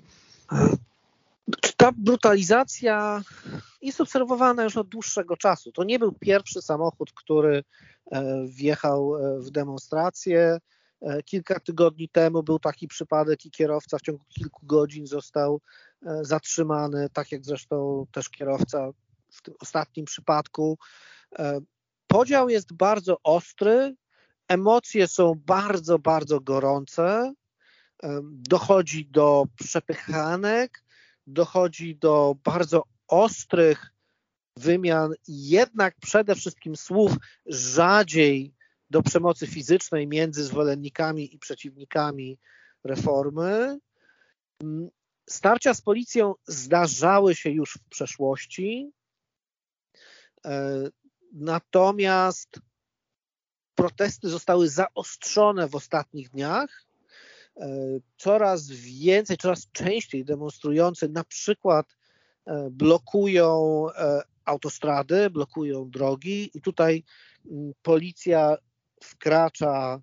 Ta 1.77 1.91
brutalizacja 1.97 3.21
jest 3.81 4.01
obserwowana 4.01 4.63
już 4.63 4.77
od 4.77 4.87
dłuższego 4.87 5.37
czasu. 5.37 5.71
To 5.71 5.83
nie 5.83 5.99
był 5.99 6.11
pierwszy 6.11 6.61
samochód, 6.61 7.11
który 7.15 7.63
e, 8.11 8.45
wjechał 8.47 9.13
w 9.39 9.51
demonstrację. 9.51 10.59
E, 11.01 11.23
kilka 11.23 11.59
tygodni 11.59 12.09
temu 12.09 12.43
był 12.43 12.59
taki 12.59 12.87
przypadek 12.87 13.45
i 13.45 13.51
kierowca 13.51 13.97
w 13.97 14.01
ciągu 14.01 14.25
kilku 14.29 14.65
godzin 14.65 15.07
został 15.07 15.61
e, 16.05 16.25
zatrzymany, 16.25 17.09
tak 17.13 17.31
jak 17.31 17.45
zresztą 17.45 18.05
też 18.11 18.29
kierowca 18.29 18.91
w 19.31 19.41
tym 19.41 19.53
ostatnim 19.59 20.05
przypadku. 20.05 20.77
E, 21.39 21.59
podział 22.07 22.49
jest 22.49 22.73
bardzo 22.73 23.17
ostry, 23.23 23.95
emocje 24.47 25.07
są 25.07 25.33
bardzo, 25.45 25.99
bardzo 25.99 26.39
gorące, 26.39 27.33
dochodzi 28.23 29.05
do 29.05 29.45
przepychanek, 29.55 30.83
dochodzi 31.27 31.95
do 31.95 32.35
bardzo 32.43 32.83
ostrych 33.07 33.91
wymian, 34.57 35.13
jednak 35.27 35.95
przede 36.01 36.35
wszystkim 36.35 36.75
słów 36.75 37.11
rzadziej 37.45 38.53
do 38.91 39.01
przemocy 39.01 39.47
fizycznej 39.47 40.07
między 40.07 40.43
zwolennikami 40.43 41.35
i 41.35 41.39
przeciwnikami 41.39 42.37
reformy. 42.83 43.79
Mm, 44.63 44.89
starcia 45.29 45.73
z 45.73 45.81
policją 45.81 46.35
zdarzały 46.47 47.35
się 47.35 47.49
już 47.49 47.73
w 47.73 47.89
przeszłości, 47.89 48.91
e, 50.45 50.89
natomiast 51.33 52.59
protesty 53.75 54.29
zostały 54.29 54.69
zaostrzone 54.69 55.67
w 55.67 55.75
ostatnich 55.75 56.29
dniach. 56.29 56.85
E, 57.57 57.67
coraz 58.17 58.67
więcej, 58.69 59.37
coraz 59.37 59.71
częściej 59.71 60.25
demonstrujący 60.25 61.09
na 61.09 61.23
przykład 61.23 61.97
e, 62.45 62.69
blokują 62.71 63.87
autostrady, 64.45 65.29
blokują 65.29 65.89
drogi 65.89 66.51
i 66.53 66.61
tutaj 66.61 67.03
mm, 67.45 67.73
policja 67.81 68.57
wkracza 69.03 70.01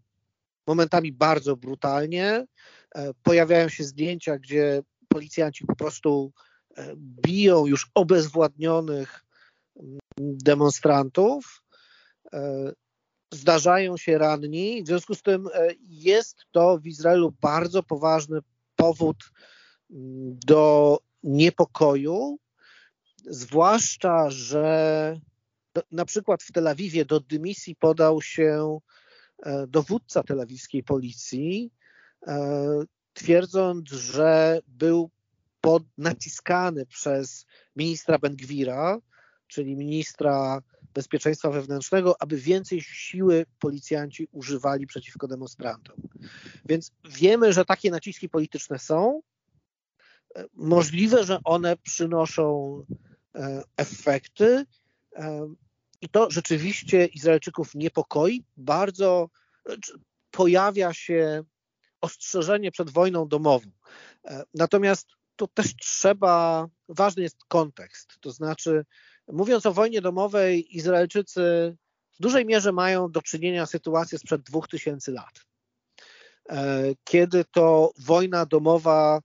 momentami 0.66 1.12
bardzo 1.12 1.56
brutalnie. 1.56 2.46
E, 2.94 3.14
pojawiają 3.22 3.68
się 3.68 3.84
zdjęcia, 3.84 4.38
gdzie 4.38 4.82
policjanci 5.08 5.66
po 5.66 5.76
prostu 5.76 6.32
e, 6.76 6.92
biją 6.96 7.66
już 7.66 7.90
obezwładnionych 7.94 9.24
mm, 9.76 9.98
demonstrantów. 10.18 11.62
E, 12.32 12.72
zdarzają 13.32 13.96
się 13.96 14.18
ranni, 14.18 14.82
w 14.82 14.86
związku 14.86 15.14
z 15.14 15.22
tym 15.22 15.48
jest 15.80 16.36
to 16.50 16.78
w 16.78 16.86
Izraelu 16.86 17.34
bardzo 17.40 17.82
poważny 17.82 18.38
powód 18.76 19.16
mm, 19.90 20.38
do 20.46 20.98
niepokoju, 21.22 22.38
zwłaszcza, 23.26 24.30
że 24.30 25.20
na 25.92 26.04
przykład 26.04 26.42
w 26.42 26.52
Tel 26.52 26.68
Awiwie 26.68 27.04
do 27.04 27.20
dymisji 27.20 27.76
podał 27.76 28.22
się 28.22 28.78
e, 29.42 29.66
dowódca 29.66 30.22
telawiwskiej 30.22 30.82
policji, 30.82 31.72
e, 32.26 32.84
twierdząc, 33.12 33.88
że 33.90 34.60
był 34.68 35.10
pod, 35.60 35.82
naciskany 35.98 36.86
przez 36.86 37.46
ministra 37.76 38.18
Bengwira, 38.18 38.98
czyli 39.46 39.76
ministra 39.76 40.62
bezpieczeństwa 40.94 41.50
wewnętrznego, 41.50 42.22
aby 42.22 42.36
więcej 42.36 42.80
siły 42.80 43.46
policjanci 43.58 44.28
używali 44.32 44.86
przeciwko 44.86 45.28
demonstrantom. 45.28 45.96
Więc 46.64 46.92
wiemy, 47.04 47.52
że 47.52 47.64
takie 47.64 47.90
naciski 47.90 48.28
polityczne 48.28 48.78
są. 48.78 49.22
E, 50.34 50.44
możliwe, 50.54 51.24
że 51.24 51.38
one 51.44 51.76
przynoszą 51.76 52.84
efekty. 53.76 54.64
I 56.00 56.08
to 56.08 56.30
rzeczywiście 56.30 57.06
Izraelczyków 57.06 57.74
niepokoi. 57.74 58.44
Bardzo 58.56 59.30
pojawia 60.30 60.94
się 60.94 61.42
ostrzeżenie 62.00 62.70
przed 62.70 62.90
wojną 62.90 63.28
domową. 63.28 63.70
E, 64.24 64.44
natomiast 64.54 65.08
tu 65.36 65.46
też 65.46 65.76
trzeba, 65.76 66.66
ważny 66.88 67.22
jest 67.22 67.36
kontekst. 67.48 68.14
To 68.20 68.30
znaczy, 68.30 68.84
mówiąc 69.28 69.66
o 69.66 69.72
wojnie 69.72 70.00
domowej, 70.00 70.76
Izraelczycy 70.76 71.76
w 72.18 72.22
dużej 72.22 72.46
mierze 72.46 72.72
mają 72.72 73.10
do 73.10 73.22
czynienia 73.22 73.66
z 73.66 73.70
sytuacją 73.70 74.18
sprzed 74.18 74.42
2000 74.42 75.12
lat. 75.12 75.44
E, 76.48 76.82
kiedy 77.04 77.44
to 77.44 77.92
wojna 77.98 78.46
domowa 78.46 79.20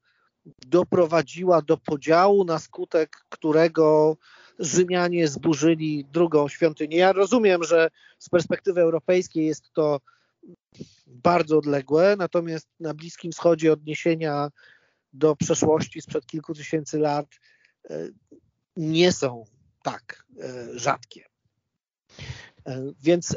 doprowadziła 0.68 1.62
do 1.62 1.78
podziału, 1.78 2.46
na 2.46 2.60
skutek 2.60 3.18
którego 3.30 4.18
Rzymianie 4.60 5.28
zburzyli 5.28 6.06
drugą 6.12 6.48
świątynię. 6.48 6.98
Ja 6.98 7.12
rozumiem, 7.12 7.64
że 7.64 7.90
z 8.20 8.30
perspektywy 8.30 8.82
europejskiej 8.82 9.46
jest 9.46 9.72
to 9.74 10.00
bardzo 11.08 11.58
odległe, 11.58 12.16
natomiast 12.18 12.68
na 12.80 12.94
Bliskim 12.94 13.32
Wschodzie 13.32 13.74
odniesienia 13.74 14.50
do 15.14 15.36
przeszłości 15.36 16.02
sprzed 16.02 16.26
kilku 16.26 16.54
tysięcy 16.54 17.00
lat 17.00 17.26
e, 17.90 18.08
nie 18.78 19.12
są 19.12 19.46
tak 19.84 20.26
e, 20.40 20.80
rzadkie. 20.80 21.26
E, 22.66 22.82
więc 23.02 23.36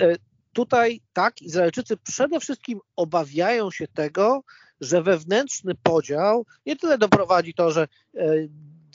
tutaj 0.52 1.00
tak, 1.12 1.42
Izraelczycy 1.42 1.96
przede 1.96 2.40
wszystkim 2.40 2.80
obawiają 2.96 3.70
się 3.70 3.88
tego, 3.88 4.42
że 4.80 5.02
wewnętrzny 5.02 5.75
podział 5.82 6.46
nie 6.66 6.76
tyle 6.76 6.99
doprowadzi 6.99 7.54
to, 7.54 7.70
że 7.70 7.88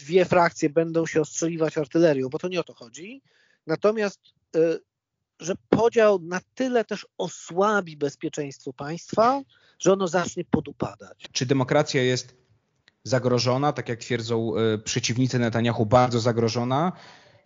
dwie 0.03 0.25
frakcje 0.25 0.69
będą 0.69 1.05
się 1.05 1.21
ostrzeliwać 1.21 1.77
artylerią, 1.77 2.29
bo 2.29 2.39
to 2.39 2.47
nie 2.47 2.59
o 2.59 2.63
to 2.63 2.73
chodzi. 2.73 3.21
Natomiast 3.67 4.19
y, 4.55 4.79
że 5.39 5.53
podział 5.69 6.19
na 6.19 6.41
tyle 6.55 6.85
też 6.85 7.07
osłabi 7.17 7.97
bezpieczeństwo 7.97 8.73
państwa, 8.73 9.41
że 9.79 9.93
ono 9.93 10.07
zacznie 10.07 10.45
podupadać. 10.45 11.25
Czy 11.31 11.45
demokracja 11.45 12.03
jest 12.03 12.35
zagrożona, 13.03 13.73
tak 13.73 13.89
jak 13.89 13.99
twierdzą 13.99 14.55
e, 14.55 14.77
przeciwnicy 14.77 15.39
Netanyahu, 15.39 15.85
bardzo 15.85 16.19
zagrożona? 16.19 16.91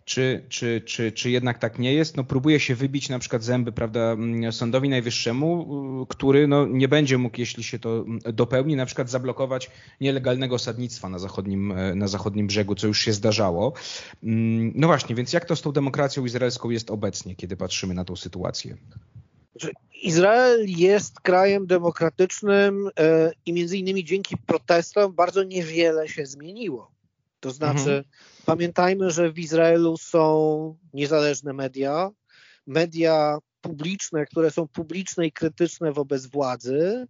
Czy, 0.06 0.44
czy, 0.48 0.82
czy, 0.84 1.12
czy 1.12 1.30
jednak 1.30 1.58
tak 1.58 1.78
nie 1.78 1.94
jest. 1.94 2.16
No, 2.16 2.24
próbuje 2.24 2.60
się 2.60 2.74
wybić 2.74 3.08
na 3.08 3.18
przykład 3.18 3.42
zęby 3.42 3.72
prawda, 3.72 4.00
mm, 4.00 4.52
Sądowi 4.52 4.88
Najwyższemu, 4.88 5.66
y, 6.02 6.06
który 6.08 6.48
no, 6.48 6.66
nie 6.66 6.88
będzie 6.88 7.18
mógł, 7.18 7.40
jeśli 7.40 7.64
się 7.64 7.78
to 7.78 7.98
mm, 7.98 8.18
dopełni, 8.32 8.76
na 8.76 8.86
przykład 8.86 9.10
zablokować 9.10 9.70
nielegalnego 10.00 10.58
sadnictwa 10.58 11.08
na 11.08 11.18
zachodnim, 11.18 11.72
e, 11.72 11.94
na 11.94 12.08
zachodnim 12.08 12.46
brzegu, 12.46 12.74
co 12.74 12.86
już 12.86 13.00
się 13.00 13.12
zdarzało. 13.12 13.72
Mm, 14.22 14.72
no 14.74 14.86
właśnie, 14.86 15.14
więc 15.14 15.32
jak 15.32 15.44
to 15.44 15.56
z 15.56 15.62
tą 15.62 15.72
demokracją 15.72 16.24
izraelską 16.24 16.70
jest 16.70 16.90
obecnie, 16.90 17.36
kiedy 17.36 17.56
patrzymy 17.56 17.94
na 17.94 18.04
tą 18.04 18.16
sytuację? 18.16 18.76
Izrael 20.02 20.64
jest 20.66 21.20
krajem 21.20 21.66
demokratycznym 21.66 22.90
e, 22.98 23.32
i 23.46 23.52
między 23.52 23.78
innymi 23.78 24.04
dzięki 24.04 24.36
protestom 24.36 25.12
bardzo 25.12 25.42
niewiele 25.42 26.08
się 26.08 26.26
zmieniło. 26.26 26.90
To 27.40 27.50
znaczy, 27.50 27.80
mhm. 27.80 28.04
Pamiętajmy, 28.46 29.10
że 29.10 29.32
w 29.32 29.38
Izraelu 29.38 29.96
są 29.96 30.76
niezależne 30.94 31.52
media, 31.52 32.10
media 32.66 33.38
publiczne, 33.60 34.26
które 34.26 34.50
są 34.50 34.68
publiczne 34.68 35.26
i 35.26 35.32
krytyczne 35.32 35.92
wobec 35.92 36.26
władzy. 36.26 37.06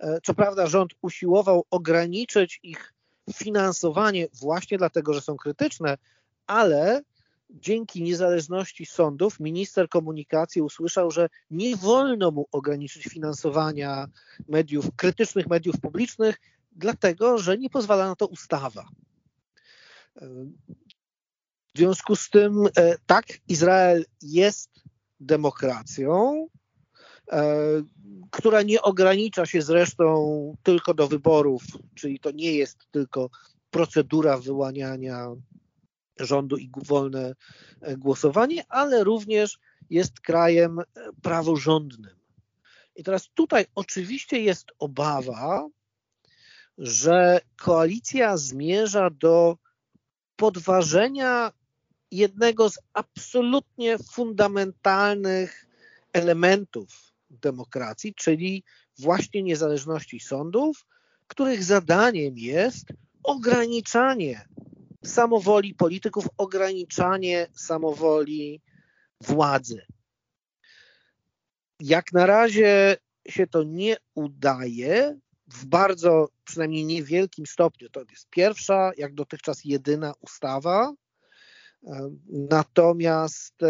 E, 0.00 0.20
co 0.22 0.34
prawda, 0.34 0.66
rząd 0.66 0.92
usiłował 1.02 1.64
ograniczyć 1.70 2.60
ich 2.62 2.92
finansowanie 3.34 4.28
właśnie 4.40 4.78
dlatego, 4.78 5.14
że 5.14 5.20
są 5.20 5.36
krytyczne, 5.36 5.98
ale 6.46 7.02
dzięki 7.50 8.02
niezależności 8.02 8.86
sądów 8.86 9.40
minister 9.40 9.88
komunikacji 9.88 10.62
usłyszał, 10.62 11.10
że 11.10 11.28
nie 11.50 11.76
wolno 11.76 12.30
mu 12.30 12.46
ograniczyć 12.52 13.04
finansowania 13.04 14.06
mediów, 14.48 14.86
krytycznych 14.96 15.46
mediów 15.46 15.80
publicznych, 15.80 16.40
dlatego 16.72 17.38
że 17.38 17.58
nie 17.58 17.70
pozwala 17.70 18.06
na 18.06 18.16
to 18.16 18.26
ustawa. 18.26 18.84
W 21.74 21.78
związku 21.78 22.16
z 22.16 22.30
tym, 22.30 22.66
e, 22.76 22.96
tak, 23.06 23.26
Izrael 23.48 24.04
jest 24.22 24.70
demokracją, 25.20 26.46
e, 27.32 27.42
która 28.30 28.62
nie 28.62 28.82
ogranicza 28.82 29.46
się 29.46 29.62
zresztą 29.62 30.06
tylko 30.62 30.94
do 30.94 31.08
wyborów, 31.08 31.62
czyli 31.94 32.20
to 32.20 32.30
nie 32.30 32.52
jest 32.52 32.78
tylko 32.90 33.30
procedura 33.70 34.38
wyłaniania 34.38 35.26
rządu 36.20 36.56
i 36.56 36.70
wolne 36.76 37.34
e, 37.80 37.96
głosowanie, 37.96 38.64
ale 38.68 39.04
również 39.04 39.58
jest 39.90 40.20
krajem 40.20 40.80
praworządnym. 41.22 42.16
I 42.96 43.04
teraz 43.04 43.28
tutaj 43.34 43.64
oczywiście 43.74 44.40
jest 44.40 44.66
obawa, 44.78 45.68
że 46.78 47.40
koalicja 47.56 48.36
zmierza 48.36 49.10
do 49.10 49.56
podważenia 50.36 51.52
jednego 52.10 52.70
z 52.70 52.78
absolutnie 52.92 53.98
fundamentalnych 53.98 55.66
elementów 56.12 57.12
demokracji, 57.30 58.14
czyli 58.14 58.64
właśnie 58.98 59.42
niezależności 59.42 60.20
sądów, 60.20 60.86
których 61.26 61.64
zadaniem 61.64 62.38
jest 62.38 62.86
ograniczanie 63.22 64.48
samowoli 65.04 65.74
polityków, 65.74 66.28
ograniczanie 66.36 67.46
samowoli 67.54 68.60
władzy. 69.20 69.82
Jak 71.80 72.12
na 72.12 72.26
razie 72.26 72.96
się 73.28 73.46
to 73.46 73.62
nie 73.62 73.96
udaje, 74.14 75.18
w 75.48 75.66
bardzo, 75.66 76.28
przynajmniej 76.44 76.84
niewielkim 76.84 77.46
stopniu. 77.46 77.88
To 77.90 78.00
jest 78.10 78.28
pierwsza, 78.30 78.90
jak 78.96 79.14
dotychczas 79.14 79.64
jedyna 79.64 80.12
ustawa. 80.20 80.92
E, 81.86 82.10
natomiast 82.28 83.62
e, 83.62 83.66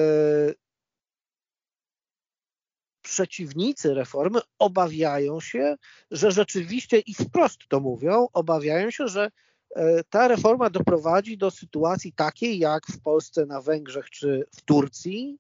przeciwnicy 3.03 3.95
reformy 3.95 4.41
obawiają 4.59 5.41
się, 5.41 5.77
że 6.11 6.31
rzeczywiście 6.31 6.99
i 6.99 7.15
wprost 7.15 7.59
to 7.69 7.81
mówią, 7.81 8.27
obawiają 8.33 8.91
się, 8.91 9.09
że 9.09 9.31
e, 9.77 10.05
ta 10.05 10.29
reforma 10.29 10.71
doprowadzi 10.71 11.39
do 11.39 11.51
sytuacji 11.51 12.13
takiej 12.13 12.59
jak 12.59 12.87
w 12.87 13.01
Polsce, 13.01 13.47
na 13.47 13.61
Węgrzech 13.61 14.11
czy 14.11 14.47
w 14.57 14.63
Turcji, 14.63 15.39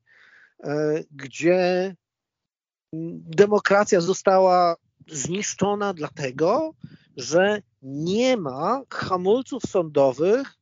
gdzie 1.11 1.94
demokracja 2.92 4.01
została 4.01 4.77
zniszczona 5.07 5.95
dlatego, 5.95 6.75
że 7.16 7.62
nie 7.83 8.37
ma 8.37 8.83
hamulców 8.90 9.62
sądowych 9.62 10.55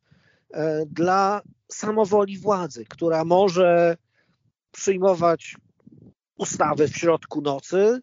e, 0.53 0.85
dla 0.85 1.41
samowoli 1.71 2.37
władzy, 2.37 2.85
która 2.85 3.25
może 3.25 3.97
przyjmować 4.71 5.55
ustawy 6.37 6.87
w 6.87 6.97
środku 6.97 7.41
nocy, 7.41 7.99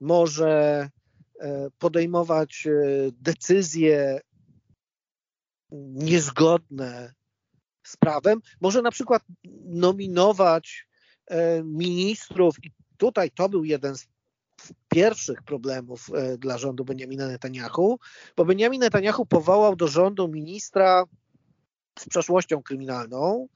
może 0.00 0.88
e, 1.40 1.68
podejmować 1.78 2.66
e, 2.66 2.72
decyzje 3.12 4.20
niezgodne 5.92 7.12
z 7.86 7.96
prawem, 7.96 8.40
może 8.60 8.82
na 8.82 8.90
przykład 8.90 9.22
nominować 9.64 10.88
ministrów. 11.64 12.64
I 12.64 12.72
tutaj 12.96 13.30
to 13.30 13.48
był 13.48 13.64
jeden 13.64 13.96
z 13.96 14.06
pierwszych 14.88 15.42
problemów 15.42 16.10
e, 16.14 16.38
dla 16.38 16.58
rządu 16.58 16.84
Benjamina 16.84 17.28
Netanyahu, 17.28 17.98
bo 18.36 18.44
Benjamin 18.44 18.80
Netanyahu 18.80 19.26
powołał 19.26 19.76
do 19.76 19.88
rządu 19.88 20.28
ministra 20.28 21.04
z 21.98 22.08
przeszłością 22.08 22.62
kryminalną, 22.62 23.48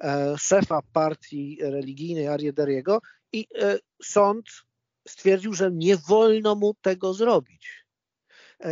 e, 0.00 0.34
szefa 0.38 0.80
partii 0.92 1.58
religijnej 1.60 2.28
Arię 2.28 2.52
Deriego 2.52 3.00
i 3.32 3.46
e, 3.60 3.78
sąd 4.02 4.46
stwierdził, 5.08 5.54
że 5.54 5.70
nie 5.72 5.96
wolno 5.96 6.54
mu 6.54 6.74
tego 6.74 7.14
zrobić. 7.14 7.86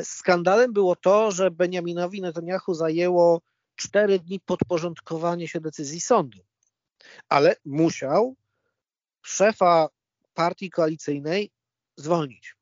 Skandalem 0.03 0.73
było 0.73 0.97
to, 0.97 1.31
że 1.31 1.51
Benjaminowi 1.51 2.21
Netanyahu 2.21 2.75
zajęło 2.75 3.41
cztery 3.77 4.19
dni 4.19 4.41
podporządkowanie 4.41 5.49
się 5.49 5.61
decyzji 5.61 6.01
sądu, 6.01 6.39
ale 7.29 7.57
musiał 7.65 8.37
szefa 9.23 9.89
partii 10.35 10.71
koalicyjnej 10.71 11.51
zwolnić. 11.97 12.57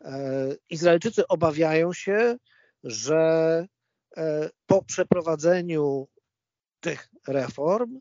E, 0.00 0.56
Izraelczycy 0.70 1.28
obawiają 1.28 1.92
się, 1.92 2.36
że 2.84 3.66
e, 4.16 4.50
po 4.66 4.82
przeprowadzeniu 4.82 6.08
tych 6.80 7.08
reform 7.26 8.00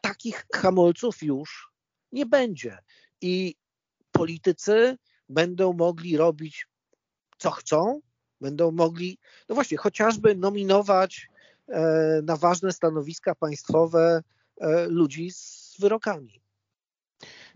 takich 0.00 0.46
hamulców 0.54 1.22
już 1.22 1.70
nie 2.12 2.26
będzie 2.26 2.78
i 3.20 3.54
politycy 4.12 4.98
będą 5.28 5.72
mogli 5.72 6.16
robić 6.16 6.66
co 7.38 7.50
chcą, 7.50 8.00
będą 8.40 8.70
mogli, 8.70 9.18
no 9.48 9.54
właśnie, 9.54 9.76
chociażby 9.76 10.34
nominować 10.34 11.28
e, 11.68 12.20
na 12.24 12.36
ważne 12.36 12.72
stanowiska 12.72 13.34
państwowe 13.34 14.22
ludzi 14.88 15.30
z 15.30 15.76
wyrokami. 15.78 16.39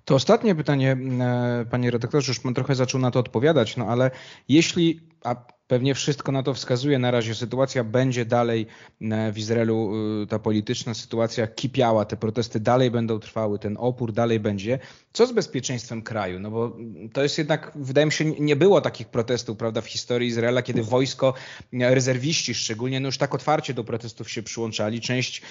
To 0.05 0.15
ostatnie 0.15 0.55
pytanie, 0.55 0.97
e, 1.21 1.67
panie 1.71 1.91
redaktorze, 1.91 2.31
już 2.31 2.41
pan 2.41 2.55
trochę 2.55 2.75
zaczął 2.75 3.01
na 3.01 3.11
to 3.11 3.21
odpowiadać, 3.21 3.77
no 3.77 3.87
ale 3.87 4.11
jeśli, 4.49 5.01
a 5.25 5.37
Pewnie 5.67 5.95
wszystko 5.95 6.33
na 6.33 6.43
to 6.43 6.55
wskazuje. 6.55 6.99
Na 6.99 7.11
razie 7.11 7.35
sytuacja 7.35 7.85
będzie 7.85 8.25
dalej 8.25 8.67
e, 9.01 9.33
w 9.33 9.39
Izraelu, 9.39 9.93
e, 10.23 10.27
ta 10.27 10.39
polityczna 10.39 10.95
sytuacja 10.95 11.47
kipiała, 11.47 12.05
te 12.05 12.17
protesty 12.17 12.61
dalej 12.61 12.91
będą 12.91 13.19
trwały, 13.19 13.59
ten 13.59 13.77
opór 13.81 14.13
dalej 14.13 14.41
będzie. 14.41 14.79
Co 15.13 15.27
z 15.27 15.33
bezpieczeństwem 15.33 16.03
kraju? 16.03 16.41
No 16.41 16.51
bo 16.51 16.77
to 17.13 17.23
jest 17.23 17.39
jednak, 17.39 17.73
wydaje 17.75 18.07
mi 18.07 18.13
się, 18.13 18.25
nie 18.25 18.57
było 18.57 18.81
takich 18.81 19.09
protestów, 19.09 19.57
prawda, 19.57 19.81
w 19.81 19.87
historii 19.87 20.29
Izraela, 20.29 20.63
kiedy 20.63 20.83
wojsko, 20.83 21.35
e, 21.73 21.95
rezerwiści 21.95 22.55
szczególnie, 22.55 23.01
no 23.01 23.09
już 23.09 23.19
tak 23.19 23.35
otwarcie 23.35 23.75
do 23.75 23.85
protestów 23.85 24.31
się 24.31 24.43
przyłączali. 24.43 25.01
Część, 25.01 25.43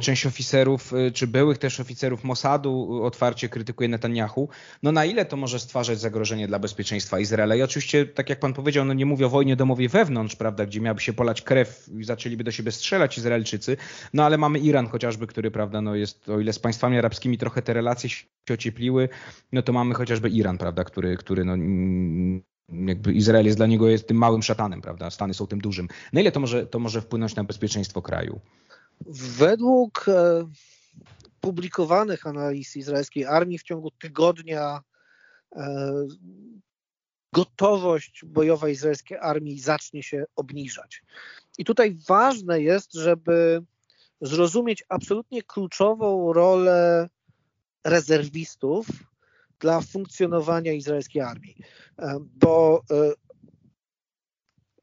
część 0.00 0.26
oficerów, 0.26 0.92
czy 1.14 1.26
byłych 1.26 1.58
też 1.58 1.80
oficerów 1.80 2.24
Mossadu 2.24 3.00
otwarcie 3.04 3.48
krytykuje 3.48 3.88
Netanyahu. 3.88 4.48
No 4.82 4.92
na 4.92 5.04
ile 5.04 5.24
to 5.24 5.36
może 5.36 5.58
stwarzać 5.58 6.00
zagrożenie 6.00 6.48
dla 6.48 6.58
bezpieczeństwa 6.58 7.18
Izraela? 7.18 7.56
I 7.56 7.62
oczywiście, 7.62 8.06
tak 8.06 8.30
jak 8.30 8.40
pan 8.40 8.52
powiedział, 8.52 8.84
no 8.84 8.92
nie 8.92 9.06
mówię 9.06 9.26
o 9.26 9.28
wojnie 9.28 9.51
domowej 9.56 9.88
wewnątrz, 9.88 10.36
prawda, 10.36 10.66
gdzie 10.66 10.80
miałaby 10.80 11.00
się 11.00 11.12
polać 11.12 11.42
krew 11.42 11.88
i 11.98 12.04
zaczęliby 12.04 12.44
do 12.44 12.50
siebie 12.50 12.72
strzelać 12.72 13.18
Izraelczycy, 13.18 13.76
no 14.12 14.24
ale 14.24 14.38
mamy 14.38 14.58
Iran 14.58 14.86
chociażby, 14.86 15.26
który, 15.26 15.50
prawda, 15.50 15.80
no 15.80 15.94
jest, 15.94 16.28
o 16.28 16.40
ile 16.40 16.52
z 16.52 16.58
państwami 16.58 16.98
arabskimi 16.98 17.38
trochę 17.38 17.62
te 17.62 17.72
relacje 17.72 18.10
się 18.10 18.26
ociepliły, 18.54 19.08
no 19.52 19.62
to 19.62 19.72
mamy 19.72 19.94
chociażby 19.94 20.28
Iran, 20.28 20.58
prawda, 20.58 20.84
który, 20.84 21.16
który 21.16 21.44
no 21.44 21.56
jakby 22.68 23.12
Izrael 23.12 23.46
jest 23.46 23.58
dla 23.58 23.66
niego 23.66 23.88
jest 23.88 24.08
tym 24.08 24.16
małym 24.16 24.42
szatanem, 24.42 24.80
prawda? 24.80 25.10
Stany 25.10 25.34
są 25.34 25.46
tym 25.46 25.60
dużym. 25.60 25.88
Na 26.12 26.20
ile 26.20 26.32
to 26.32 26.40
może, 26.40 26.66
to 26.66 26.78
może 26.78 27.00
wpłynąć 27.00 27.36
na 27.36 27.44
bezpieczeństwo 27.44 28.02
kraju? 28.02 28.40
Według 29.38 30.04
e, 30.08 30.44
publikowanych 31.40 32.26
analiz 32.26 32.76
izraelskiej 32.76 33.24
armii 33.24 33.58
w 33.58 33.62
ciągu 33.62 33.90
tygodnia 33.90 34.80
e, 35.56 35.92
gotowość 37.32 38.24
bojowa 38.24 38.68
izraelskiej 38.68 39.18
armii 39.18 39.60
zacznie 39.60 40.02
się 40.02 40.24
obniżać. 40.36 41.02
I 41.58 41.64
tutaj 41.64 41.96
ważne 42.08 42.60
jest, 42.60 42.92
żeby 42.94 43.62
zrozumieć 44.20 44.84
absolutnie 44.88 45.42
kluczową 45.42 46.32
rolę 46.32 47.08
rezerwistów 47.84 48.86
dla 49.60 49.80
funkcjonowania 49.80 50.72
izraelskiej 50.72 51.22
armii. 51.22 51.56
Bo 52.20 52.82
e, 52.90 53.12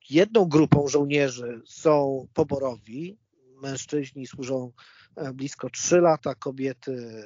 jedną 0.09 0.45
grupą 0.45 0.87
żołnierzy 0.87 1.61
są 1.65 2.27
poborowi, 2.33 3.17
mężczyźni 3.61 4.27
służą 4.27 4.71
e, 5.15 5.33
blisko 5.33 5.69
3 5.69 6.01
lata, 6.01 6.35
kobiety 6.35 7.23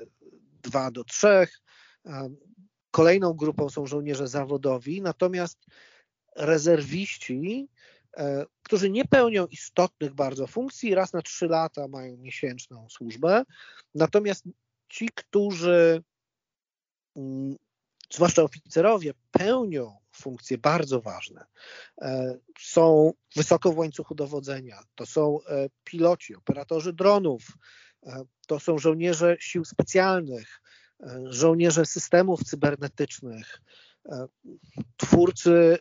2 0.64 0.92
do 0.92 1.04
3. 1.04 1.48
Kolejną 2.94 3.34
grupą 3.34 3.70
są 3.70 3.86
żołnierze 3.86 4.28
zawodowi, 4.28 5.02
natomiast 5.02 5.60
rezerwiści, 6.36 7.68
którzy 8.64 8.90
nie 8.90 9.06
pełnią 9.06 9.48
istotnych 9.48 10.14
bardzo 10.14 10.48
funkcji, 10.48 10.96
raz 10.96 11.14
na 11.14 11.22
3 11.22 11.48
lata 11.48 11.88
mają 11.88 12.18
miesięczną 12.18 12.90
służbę, 12.90 13.44
natomiast 13.96 14.46
ci, 14.90 15.10
którzy 15.16 16.04
mm, 17.16 17.56
zwłaszcza 18.12 18.44
oficerowie, 18.44 19.14
pełnią 19.32 19.98
funkcje 20.12 20.58
bardzo 20.58 21.02
ważne. 21.02 21.46
E, 22.02 22.38
są 22.60 23.12
wysoko 23.36 23.72
w 23.72 23.78
łańcuchu 23.78 24.16
dowodzenia, 24.16 24.80
to 24.96 25.06
są 25.06 25.40
e, 25.44 25.70
piloci, 25.84 26.36
operatorzy 26.36 26.94
dronów, 26.94 27.48
e, 28.04 28.26
to 28.48 28.60
są 28.60 28.78
żołnierze 28.78 29.38
sił 29.40 29.66
specjalnych, 29.66 30.62
żołnierze 31.26 31.86
systemów 31.86 32.44
cybernetycznych, 32.44 33.62
twórcy 34.98 35.78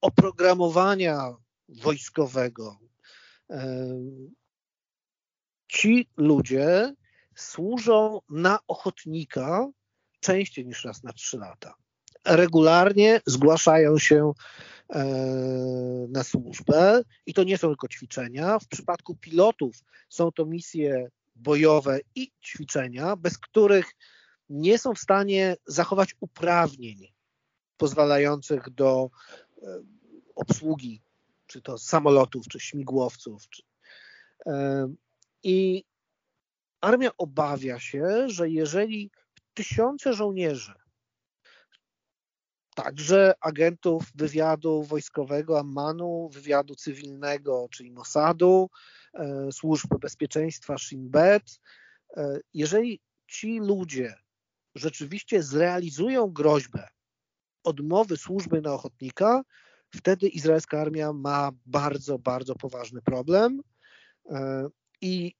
oprogramowania 0.00 1.34
wojskowego. 1.68 2.78
Ci 5.68 6.08
ludzie 6.16 6.94
służą 7.34 8.20
na 8.28 8.58
ochotnika 8.68 9.68
częściej 10.20 10.66
niż 10.66 10.84
raz 10.84 11.02
na 11.02 11.12
trzy 11.12 11.38
lata. 11.38 11.74
Regularnie 12.24 13.20
zgłaszają 13.26 13.98
się 13.98 14.32
e, 14.90 15.04
na 16.08 16.24
służbę 16.24 17.02
i 17.26 17.34
to 17.34 17.44
nie 17.44 17.58
są 17.58 17.68
tylko 17.68 17.88
ćwiczenia. 17.88 18.58
W 18.58 18.68
przypadku 18.68 19.14
pilotów 19.14 19.76
są 20.08 20.32
to 20.32 20.46
misje 20.46 21.08
bojowe 21.36 22.00
i 22.14 22.32
ćwiczenia, 22.44 23.16
bez 23.16 23.38
których 23.38 23.92
nie 24.48 24.78
są 24.78 24.94
w 24.94 24.98
stanie 24.98 25.56
zachować 25.66 26.14
uprawnień 26.20 27.12
pozwalających 27.76 28.70
do 28.70 29.10
e, 29.62 29.82
obsługi 30.34 31.02
czy 31.46 31.62
to 31.62 31.78
samolotów, 31.78 32.48
czy 32.48 32.60
śmigłowców. 32.60 33.42
E, 34.46 34.88
I 35.42 35.84
armia 36.80 37.10
obawia 37.18 37.80
się, 37.80 38.28
że 38.28 38.50
jeżeli 38.50 39.10
tysiące 39.54 40.12
żołnierzy, 40.12 40.74
także 42.74 43.34
agentów 43.40 44.04
wywiadu 44.14 44.82
wojskowego 44.82 45.58
Ammanu, 45.58 46.28
wywiadu 46.32 46.74
cywilnego, 46.74 47.68
czyli 47.70 47.92
Mossadu, 47.92 48.70
e, 49.14 49.52
służb 49.52 49.88
bezpieczeństwa 50.00 50.78
Shin 50.78 51.10
Bet. 51.10 51.60
Jeżeli 52.54 53.00
ci 53.26 53.58
ludzie 53.58 54.14
rzeczywiście 54.76 55.42
zrealizują 55.42 56.32
groźbę 56.32 56.88
odmowy 57.66 58.16
służby 58.16 58.60
na 58.60 58.72
ochotnika, 58.72 59.42
wtedy 59.94 60.28
izraelska 60.28 60.80
armia 60.80 61.12
ma 61.12 61.50
bardzo, 61.66 62.18
bardzo 62.18 62.54
poważny 62.54 63.02
problem. 63.02 63.60
E, 64.30 64.68
I 65.00 65.34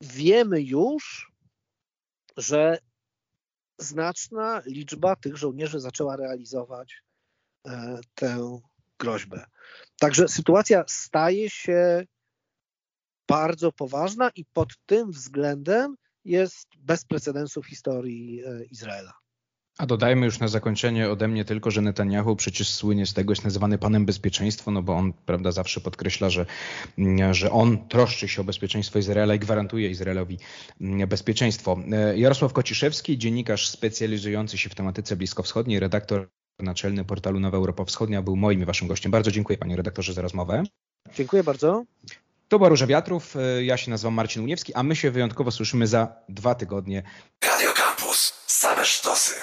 wiemy 0.00 0.62
już, 0.62 1.32
że 2.36 2.78
znaczna 3.78 4.62
liczba 4.66 5.16
tych 5.16 5.36
żołnierzy 5.36 5.80
zaczęła 5.80 6.16
realizować 6.16 7.02
e, 7.66 7.98
tę 8.14 8.60
groźbę. 8.98 9.46
Także 9.98 10.28
sytuacja 10.28 10.84
staje 10.88 11.50
się 11.50 12.04
bardzo 13.28 13.72
poważna 13.72 14.30
i 14.34 14.44
pod 14.44 14.68
tym 14.86 15.10
względem 15.10 15.96
jest 16.24 16.68
bez 16.78 17.04
precedensu 17.04 17.62
w 17.62 17.66
historii 17.66 18.42
e, 18.44 18.64
Izraela. 18.64 19.12
A 19.78 19.86
dodajmy 19.86 20.26
już 20.26 20.38
na 20.38 20.48
zakończenie 20.48 21.10
ode 21.10 21.28
mnie 21.28 21.44
tylko, 21.44 21.70
że 21.70 21.82
Netanyahu 21.82 22.36
przecież 22.36 22.70
słynie 22.70 23.06
z 23.06 23.14
tego, 23.14 23.32
jest 23.32 23.44
nazywany 23.44 23.78
panem 23.78 24.06
bezpieczeństwo, 24.06 24.70
no 24.70 24.82
bo 24.82 24.94
on 24.94 25.12
prawda, 25.12 25.52
zawsze 25.52 25.80
podkreśla, 25.80 26.30
że, 26.30 26.46
że 27.30 27.50
on 27.50 27.88
troszczy 27.88 28.28
się 28.28 28.40
o 28.40 28.44
bezpieczeństwo 28.44 28.98
Izraela 28.98 29.34
i 29.34 29.38
gwarantuje 29.38 29.90
Izraelowi 29.90 30.38
bezpieczeństwo. 31.08 31.78
E, 31.92 32.18
Jarosław 32.18 32.52
Kociszewski, 32.52 33.18
dziennikarz 33.18 33.68
specjalizujący 33.68 34.58
się 34.58 34.70
w 34.70 34.74
tematyce 34.74 35.16
bliskowschodniej, 35.16 35.80
redaktor 35.80 36.28
naczelny 36.58 37.04
portalu 37.04 37.40
Nowa 37.40 37.56
Europa 37.56 37.84
Wschodnia, 37.84 38.22
był 38.22 38.36
moim 38.36 38.62
i 38.62 38.64
waszym 38.64 38.88
gościem. 38.88 39.12
Bardzo 39.12 39.30
dziękuję 39.30 39.58
panie 39.58 39.76
redaktorze 39.76 40.12
za 40.12 40.22
rozmowę. 40.22 40.62
Dziękuję 41.14 41.44
bardzo. 41.44 41.84
To 42.54 42.58
była 42.58 42.68
Róża 42.68 42.86
Wiatrów, 42.86 43.36
e, 43.36 43.64
ja 43.64 43.76
się 43.76 43.90
nazywam 43.90 44.14
Marcin 44.14 44.42
Uniewski, 44.42 44.74
a 44.74 44.82
my 44.82 44.96
się 44.96 45.10
wyjątkowo 45.10 45.50
słyszymy 45.50 45.86
za 45.86 46.16
dwa 46.28 46.54
tygodnie. 46.54 47.02
Radio 47.46 47.72
Campus. 47.72 48.34
Same 48.46 48.84
sztosy. 48.84 49.34